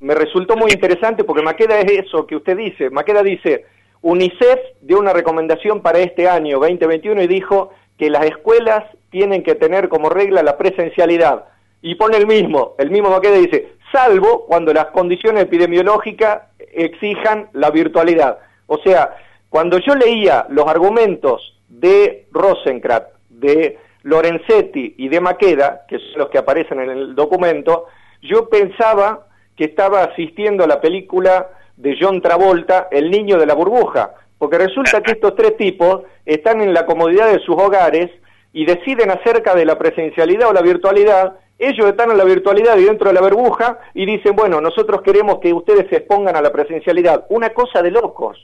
[0.00, 2.90] me resultó muy interesante porque Maqueda es eso que usted dice.
[2.90, 3.66] Maqueda dice,
[4.02, 9.54] UNICEF dio una recomendación para este año 2021 y dijo que las escuelas tienen que
[9.54, 11.46] tener como regla la presencialidad.
[11.82, 17.70] Y pone el mismo, el mismo Maqueda dice, salvo cuando las condiciones epidemiológicas exijan la
[17.70, 18.38] virtualidad.
[18.66, 19.16] O sea,
[19.48, 26.28] cuando yo leía los argumentos de Rosencrantz, de Lorenzetti y de Maqueda, que son los
[26.28, 27.86] que aparecen en el documento,
[28.22, 29.27] yo pensaba
[29.58, 34.56] que estaba asistiendo a la película de John Travolta, El niño de la burbuja, porque
[34.56, 38.08] resulta que estos tres tipos están en la comodidad de sus hogares
[38.52, 42.84] y deciden acerca de la presencialidad o la virtualidad, ellos están en la virtualidad y
[42.84, 46.52] dentro de la burbuja y dicen, bueno, nosotros queremos que ustedes se expongan a la
[46.52, 47.26] presencialidad.
[47.30, 48.38] Una cosa de locos.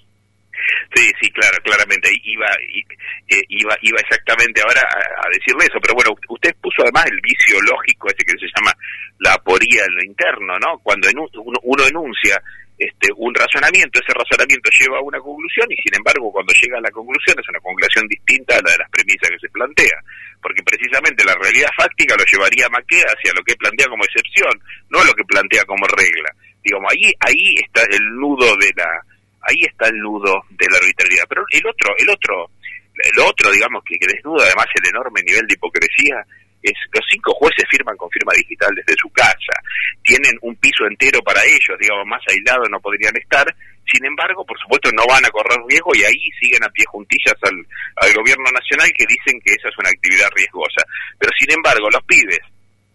[0.94, 2.10] Sí, sí, claro, claramente.
[2.24, 2.46] Iba,
[3.28, 7.60] eh, iba, iba exactamente ahora a, decirle eso, pero bueno, usted puso además el vicio
[7.62, 8.72] lógico ese que se llama
[9.18, 10.78] la aporía en lo interno, ¿no?
[10.82, 12.40] Cuando uno, uno enuncia
[12.78, 16.82] este, un razonamiento, ese razonamiento lleva a una conclusión y sin embargo cuando llega a
[16.82, 19.94] la conclusión es una conclusión distinta a la de las premisas que se plantea,
[20.42, 24.50] porque precisamente la realidad fáctica lo llevaría a Maqueda hacia lo que plantea como excepción,
[24.90, 26.34] no a lo que plantea como regla.
[26.64, 28.90] Digamos, ahí, ahí está el nudo de la,
[29.46, 31.24] ahí está el nudo de la arbitrariedad.
[31.28, 32.50] Pero el otro, el otro,
[32.94, 36.24] el otro, digamos, que, que desnuda además el enorme nivel de hipocresía
[36.64, 39.52] los cinco jueces firman con firma digital desde su casa,
[40.02, 43.44] tienen un piso entero para ellos, digamos, más aislados no podrían estar,
[43.84, 47.36] sin embargo, por supuesto, no van a correr riesgo y ahí siguen a pie juntillas
[47.42, 47.60] al,
[47.96, 50.80] al gobierno nacional que dicen que esa es una actividad riesgosa.
[51.18, 52.40] Pero sin embargo, los pibes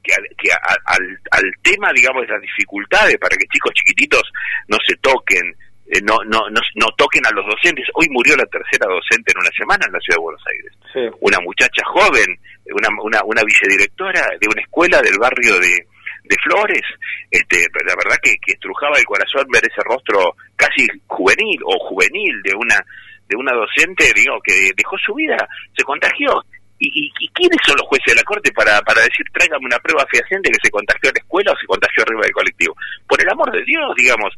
[0.02, 4.24] que, que al, al tema, digamos, de las dificultades para que chicos chiquititos
[4.68, 5.54] no se toquen,
[5.90, 7.86] eh, no, no, no, no, toquen a los docentes.
[7.96, 10.72] Hoy murió la tercera docente en una semana en la ciudad de Buenos Aires.
[11.20, 12.30] Una muchacha joven,
[12.70, 15.88] una, una, una vicedirectora de una escuela del barrio de,
[16.30, 16.86] de Flores,
[17.32, 22.42] este, la verdad que, que estrujaba el corazón ver ese rostro casi juvenil o juvenil
[22.44, 22.78] de una
[23.30, 25.38] de una docente, digo, que dejó su vida,
[25.78, 26.44] se contagió.
[26.82, 30.08] ¿Y, y, quiénes son los jueces de la Corte para, para decir, tráigame una prueba
[30.10, 32.74] fehaciente que se contagió en la escuela o se contagió arriba del colectivo?
[33.06, 34.34] Por el amor de Dios, digamos,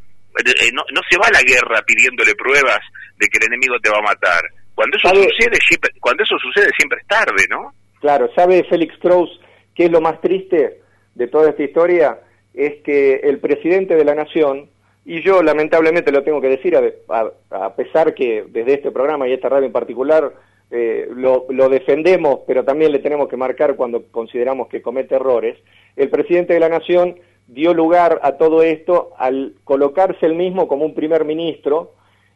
[0.73, 2.79] no, no se va a la guerra pidiéndole pruebas
[3.17, 4.43] de que el enemigo te va a matar.
[4.73, 7.73] Cuando eso sucede, siempre, cuando eso sucede siempre es tarde, ¿no?
[7.99, 9.29] Claro, ¿sabe Félix Strauss
[9.75, 10.81] qué es lo más triste
[11.13, 12.19] de toda esta historia?
[12.53, 14.69] Es que el presidente de la nación,
[15.05, 19.49] y yo lamentablemente lo tengo que decir, a, pesar que desde este programa y esta
[19.49, 20.33] radio en particular
[20.71, 25.57] eh, lo, lo, defendemos, pero también le tenemos que marcar cuando consideramos que comete errores,
[25.95, 27.17] el presidente de la nación
[27.51, 31.91] dio lugar a todo esto al colocarse él mismo como un primer ministro,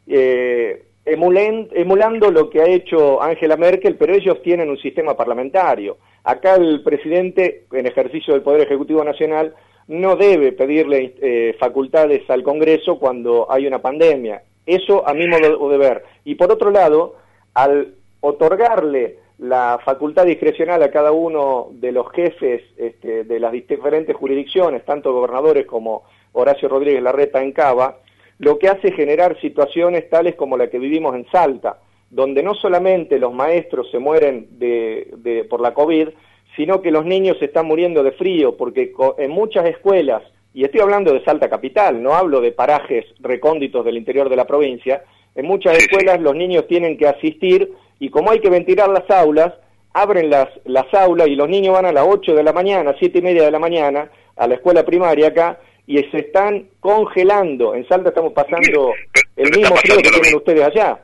[0.08, 5.97] eh, emulando lo que ha hecho Angela Merkel, pero ellos tienen un sistema parlamentario.
[6.23, 9.54] Acá el presidente, en ejercicio del Poder Ejecutivo Nacional,
[9.88, 14.41] no debe pedirle eh, facultades al Congreso cuando hay una pandemia.
[14.65, 16.04] Eso a mi modo de ver.
[16.25, 17.15] Y por otro lado,
[17.54, 24.15] al otorgarle la facultad discrecional a cada uno de los jefes este, de las diferentes
[24.15, 28.00] jurisdicciones, tanto gobernadores como Horacio Rodríguez Larreta en Cava,
[28.39, 33.19] lo que hace generar situaciones tales como la que vivimos en Salta, donde no solamente
[33.19, 36.10] los maestros se mueren de, por la COVID,
[36.56, 40.80] sino que los niños se están muriendo de frío, porque en muchas escuelas, y estoy
[40.80, 45.04] hablando de Salta Capital, no hablo de parajes recónditos del interior de la provincia,
[45.36, 47.69] en muchas escuelas los niños tienen que asistir
[48.00, 49.54] y como hay que ventilar las aulas,
[49.93, 53.19] abren las, las aulas y los niños van a las 8 de la mañana, siete
[53.19, 57.76] y media de la mañana, a la escuela primaria acá, y se están congelando.
[57.76, 58.93] En Salta estamos pasando
[59.36, 61.00] el mismo frío que tienen ustedes allá.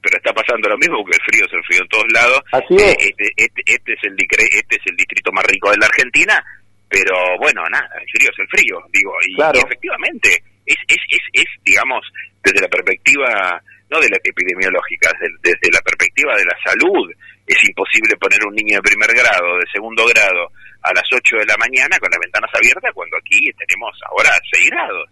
[0.00, 2.40] Pero está pasando lo mismo porque el frío es el frío en todos lados.
[2.52, 2.92] Así es.
[2.92, 6.44] Eh, este, este, este, es el, este es el distrito más rico de la Argentina,
[6.88, 12.04] pero bueno, nada, el frío es el frío, digo, y, efectivamente es, es, es, digamos,
[12.44, 17.08] desde la perspectiva no de la epidemiológica, desde, desde la perspectiva de la salud.
[17.46, 20.52] Es imposible poner un niño de primer grado, de segundo grado,
[20.82, 24.70] a las 8 de la mañana con las ventanas abiertas cuando aquí tenemos ahora 6
[24.70, 25.08] grados.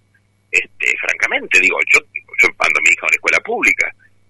[0.53, 3.87] Este, francamente, digo, yo, yo mando a mi hija a una escuela pública,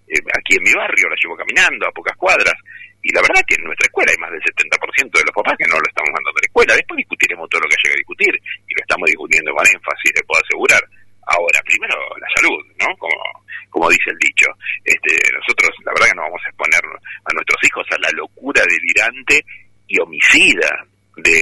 [0.09, 2.55] eh, aquí en mi barrio, la llevo caminando a pocas cuadras,
[3.03, 5.69] y la verdad que en nuestra escuela hay más del 70% de los papás que
[5.69, 6.75] no lo estamos mandando a la escuela.
[6.75, 10.23] Después discutiremos todo lo que haya que discutir, y lo estamos discutiendo con énfasis, le
[10.27, 10.83] puedo asegurar.
[11.27, 12.97] Ahora, primero la salud, ¿no?
[12.97, 14.49] Como como dice el dicho.
[14.85, 18.65] Este, nosotros, la verdad que no vamos a exponer a nuestros hijos a la locura
[18.65, 19.45] delirante
[19.87, 20.87] y homicida
[21.21, 21.37] de,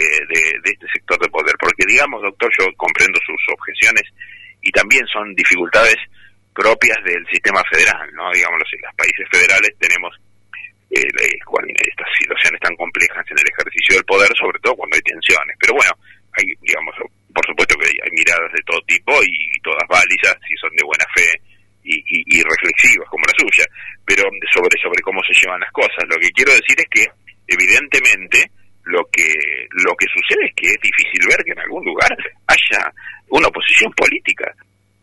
[0.66, 1.54] este sector de poder.
[1.60, 4.02] Porque, digamos, doctor, yo comprendo sus objeciones
[4.62, 5.96] y también son dificultades
[6.50, 8.26] propias del sistema federal, ¿no?
[8.34, 10.10] Digamos, en los países federales tenemos
[10.90, 15.54] eh, estas situaciones tan complejas en el ejercicio del poder, sobre todo cuando hay tensiones.
[15.60, 15.94] Pero bueno,
[16.34, 16.94] hay, digamos,
[17.34, 21.06] por supuesto que hay miradas de todo tipo y todas válidas, si son de buena
[21.14, 21.28] fe
[21.84, 23.66] y, reflexivas como la suya.
[25.26, 26.04] se llevan las cosas.
[26.08, 27.04] Lo que quiero decir es que,
[27.48, 28.50] evidentemente,
[28.84, 29.32] lo que
[29.70, 32.10] lo que sucede es que es difícil ver que en algún lugar
[32.46, 32.92] haya
[33.28, 34.52] una oposición política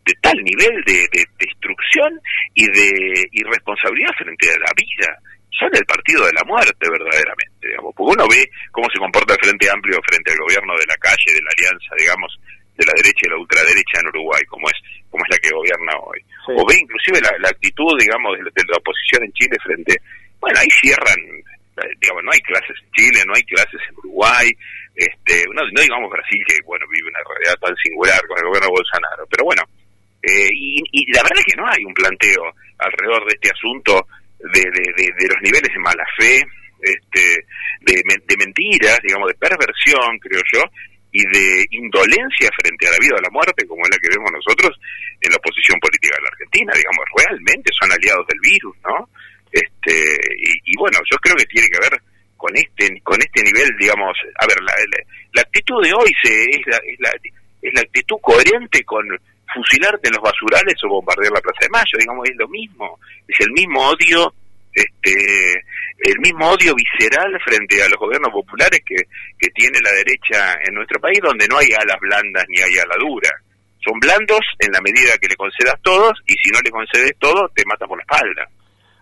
[0.06, 1.06] de tal nivel de,
[1.38, 2.18] destrucción
[2.54, 5.18] y de irresponsabilidad frente a la vida.
[5.50, 7.51] Son el partido de la muerte, verdaderamente,
[7.82, 10.96] digamos, porque uno ve cómo se comporta el Frente Amplio frente al gobierno de la
[11.02, 12.30] calle, de la alianza, digamos,
[12.78, 14.78] de la derecha y la ultraderecha en Uruguay, como es
[15.10, 16.20] como es la que gobierna hoy.
[16.56, 19.92] O ve inclusive la, actitud, digamos, de, la oposición en Chile frente,
[20.40, 21.20] bueno, ahí cierran,
[22.00, 24.48] digamos, no hay clases en Chile, no hay clases en Uruguay,
[24.96, 28.72] este, no, no digamos Brasil que, bueno, vive una realidad tan singular con el gobierno
[28.72, 29.62] de Bolsonaro, pero bueno,
[30.22, 32.42] eh, y, la verdad es que no hay un planteo
[32.78, 34.06] alrededor de este asunto
[34.38, 36.40] de, de, los niveles de mala fe,
[36.82, 37.46] este,
[37.80, 40.62] de, de mentiras, digamos, de perversión, creo yo,
[41.12, 44.32] y de indolencia frente a la vida o la muerte, como es la que vemos
[44.32, 44.72] nosotros
[45.20, 49.08] en la oposición política de la Argentina, digamos, realmente son aliados del virus, ¿no?
[49.52, 49.92] Este,
[50.64, 52.00] y, bueno, yo creo que tiene que ver
[52.36, 54.72] con este con este nivel, digamos, a ver, la,
[55.34, 57.10] la, actitud de hoy se, es, la, es, la,
[57.60, 59.06] es la actitud coherente con
[59.52, 63.38] fusilarte en los basurales o bombardear la Plaza de Mayo, digamos, es lo mismo, es
[63.40, 64.32] el mismo odio,
[64.72, 65.62] este,
[66.02, 68.96] el mismo odio visceral frente a los gobiernos populares que,
[69.54, 73.30] tiene la derecha en nuestro país, donde no hay alas blandas ni hay ala dura.
[73.84, 77.50] Son blandos en la medida que le concedas todos y si no le concedes todo,
[77.54, 78.48] te mata por la espalda.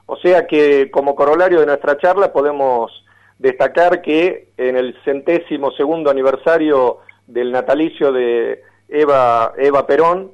[0.06, 2.90] O sea que como corolario de nuestra charla podemos
[3.38, 10.32] destacar que en el centésimo segundo aniversario del natalicio de Eva, Eva Perón,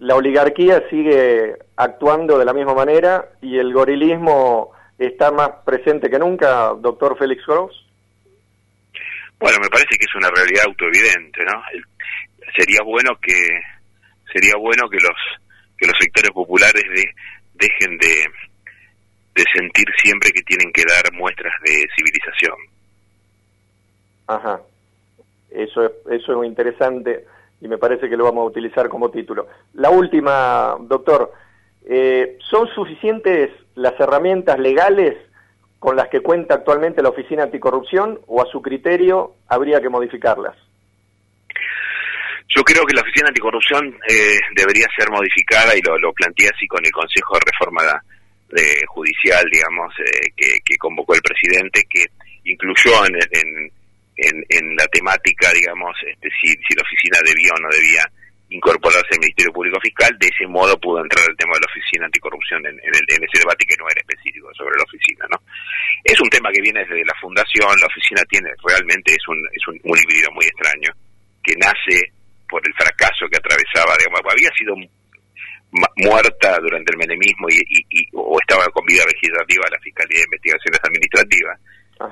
[0.00, 4.72] la oligarquía sigue actuando de la misma manera y el gorilismo
[5.06, 7.86] está más presente que nunca, doctor Félix Gross.
[9.38, 11.62] Bueno, me parece que es una realidad autoevidente, ¿no?
[12.56, 13.32] sería bueno que
[14.32, 15.16] sería bueno que los
[15.78, 17.04] que los sectores populares de,
[17.54, 18.24] dejen de,
[19.34, 22.56] de sentir siempre que tienen que dar muestras de civilización.
[24.28, 24.60] Ajá.
[25.50, 27.26] Eso es, eso es interesante
[27.60, 29.48] y me parece que lo vamos a utilizar como título.
[29.74, 31.32] La última, doctor,
[31.88, 35.16] eh, ¿son suficientes las herramientas legales
[35.78, 40.56] con las que cuenta actualmente la Oficina Anticorrupción o a su criterio habría que modificarlas?
[42.54, 46.84] Yo creo que la Oficina Anticorrupción eh, debería ser modificada y lo, planteé así con
[46.84, 47.82] el Consejo de Reforma
[48.50, 52.04] de, Judicial, digamos, eh, que, convocó el presidente, que
[52.44, 53.72] incluyó en, en
[54.16, 58.04] en, en la temática, digamos, este, si, si la oficina debía o no debía
[58.52, 62.06] incorporarse al Ministerio Público Fiscal, de ese modo pudo entrar el tema de la oficina
[62.06, 65.38] anticorrupción en, en, el, en ese debate que no era específico sobre la oficina, ¿no?
[66.04, 69.64] Es un tema que viene desde la fundación, la oficina tiene, realmente es un, es
[69.68, 70.92] un, un híbrido muy extraño,
[71.42, 72.12] que nace
[72.48, 74.76] por el fracaso que atravesaba, digamos, había sido
[75.96, 77.56] muerta durante el menemismo y,
[77.88, 81.56] y, o estaba con vida legislativa la Fiscalía de Investigaciones Administrativas,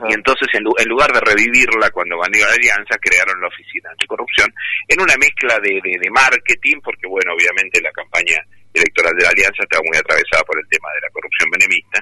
[0.08, 4.52] y entonces, en, lugar de revivirla cuando ganó la alianza, crearon la Oficina Anticorrupción
[4.86, 8.38] en una mezcla de, de, marketing, porque, bueno, obviamente la campaña
[8.72, 11.98] electoral de la alianza estaba muy atravesada por el tema de la corrupción benemista,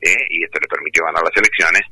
[0.00, 0.26] ¿eh?
[0.30, 1.82] y esto le permitió ganar las elecciones.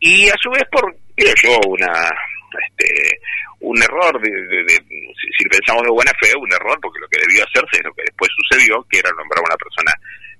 [0.00, 0.84] Y a su vez, por,
[1.16, 2.12] creo yo, una,
[2.52, 3.20] este,
[3.60, 7.80] un error, de, si, pensamos de buena fe, un error, porque lo que debió hacerse
[7.80, 9.92] es lo que después sucedió, que era nombrar a una persona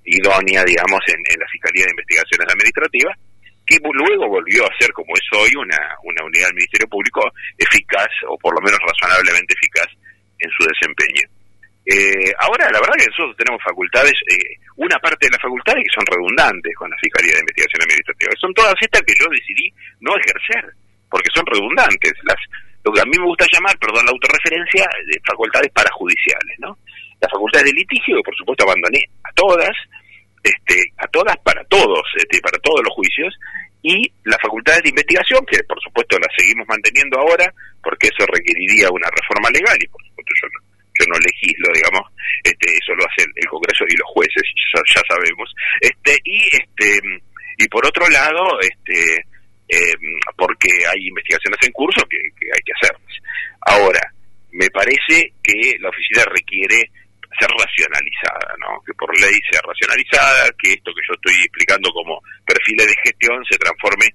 [0.04, 3.16] idónea, digamos, en, en la Fiscalía de Investigaciones Administrativas,
[3.66, 7.24] que luego volvió a ser, como es hoy, una, una unidad del Ministerio Público
[7.56, 9.88] eficaz, o por lo menos razonablemente eficaz,
[10.38, 11.24] en su desempeño.
[11.84, 15.96] Eh, ahora, la verdad que nosotros tenemos facultades, eh, una parte de las facultades que
[15.96, 19.68] son redundantes con la Fiscalía de Investigación Administrativa, son todas estas que yo decidí
[20.00, 20.64] no ejercer,
[21.08, 22.12] porque son redundantes.
[22.24, 22.40] Las,
[22.84, 26.76] lo que a mí me gusta llamar, perdón la autorreferencia, de facultades parajudiciales, ¿no?
[27.20, 29.72] Las facultades de litigio, que por supuesto abandoné a todas,
[30.44, 33.32] este, a todas para todos, este, para todos los juicios,
[33.82, 37.48] y las facultades de investigación, que por supuesto las seguimos manteniendo ahora,
[37.82, 40.60] porque eso requeriría una reforma legal, y por supuesto yo no,
[41.00, 42.04] yo no legislo, digamos,
[42.44, 45.48] este, eso lo hace el, Congreso y los jueces, ya, sabemos,
[45.80, 47.00] este, y este,
[47.56, 49.24] y por otro lado, este,
[49.68, 49.96] eh,
[50.36, 53.14] porque hay investigaciones en curso que, que hay que hacerlas.
[53.64, 54.00] Ahora,
[54.52, 56.90] me parece que la oficina requiere
[57.38, 58.80] ser racionalizada, ¿no?
[58.84, 63.44] que por ley sea racionalizada, que esto que yo estoy explicando como perfiles de gestión
[63.48, 64.06] se transforme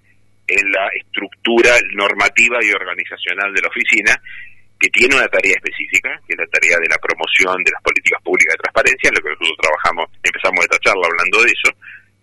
[0.47, 4.13] en la estructura normativa y organizacional de la oficina,
[4.79, 8.21] que tiene una tarea específica, que es la tarea de la promoción de las políticas
[8.23, 11.69] públicas de transparencia, en lo que nosotros trabajamos, empezamos esta charla hablando de eso,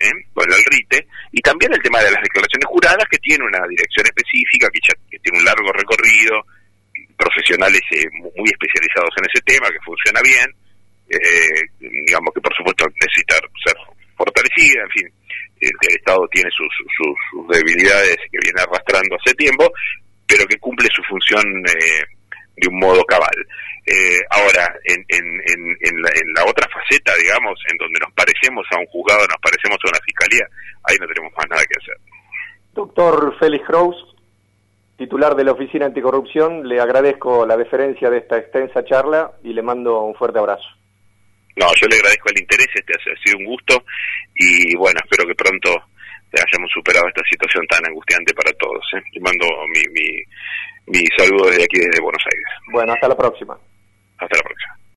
[0.00, 0.16] ¿eh?
[0.32, 4.08] con el RITE, y también el tema de las declaraciones juradas, que tiene una dirección
[4.08, 6.42] específica, que, que tiene un largo recorrido,
[7.16, 10.48] profesionales eh, muy especializados en ese tema, que funciona bien,
[11.08, 13.76] eh, digamos que por supuesto necesita ser
[14.16, 15.12] fortalecida, en fin,
[15.60, 19.70] el, Estado tiene sus, sus, debilidades que viene arrastrando hace tiempo,
[20.26, 22.04] pero que cumple su función eh,
[22.56, 23.36] de un modo cabal.
[23.86, 28.66] Eh, ahora, en, en, en, la, en la otra faceta, digamos, en donde nos parecemos
[28.72, 30.46] a un juzgado, nos parecemos a una fiscalía,
[30.84, 31.96] ahí no tenemos más nada que hacer.
[32.74, 33.96] Doctor Félix Kraus,
[34.98, 39.62] titular de la Oficina Anticorrupción, le agradezco la deferencia de esta extensa charla y le
[39.62, 40.66] mando un fuerte abrazo.
[41.56, 43.84] No, yo le agradezco el interés, este ha sido un gusto
[44.34, 45.72] y bueno, espero que pronto
[46.36, 48.84] hayamos superado esta situación tan angustiante para todos.
[48.94, 49.02] ¿eh?
[49.12, 50.08] Le mando mi, mi,
[50.86, 52.48] mi saludo desde aquí, desde Buenos Aires.
[52.72, 53.54] Bueno, hasta la próxima.
[54.18, 54.75] Hasta la próxima.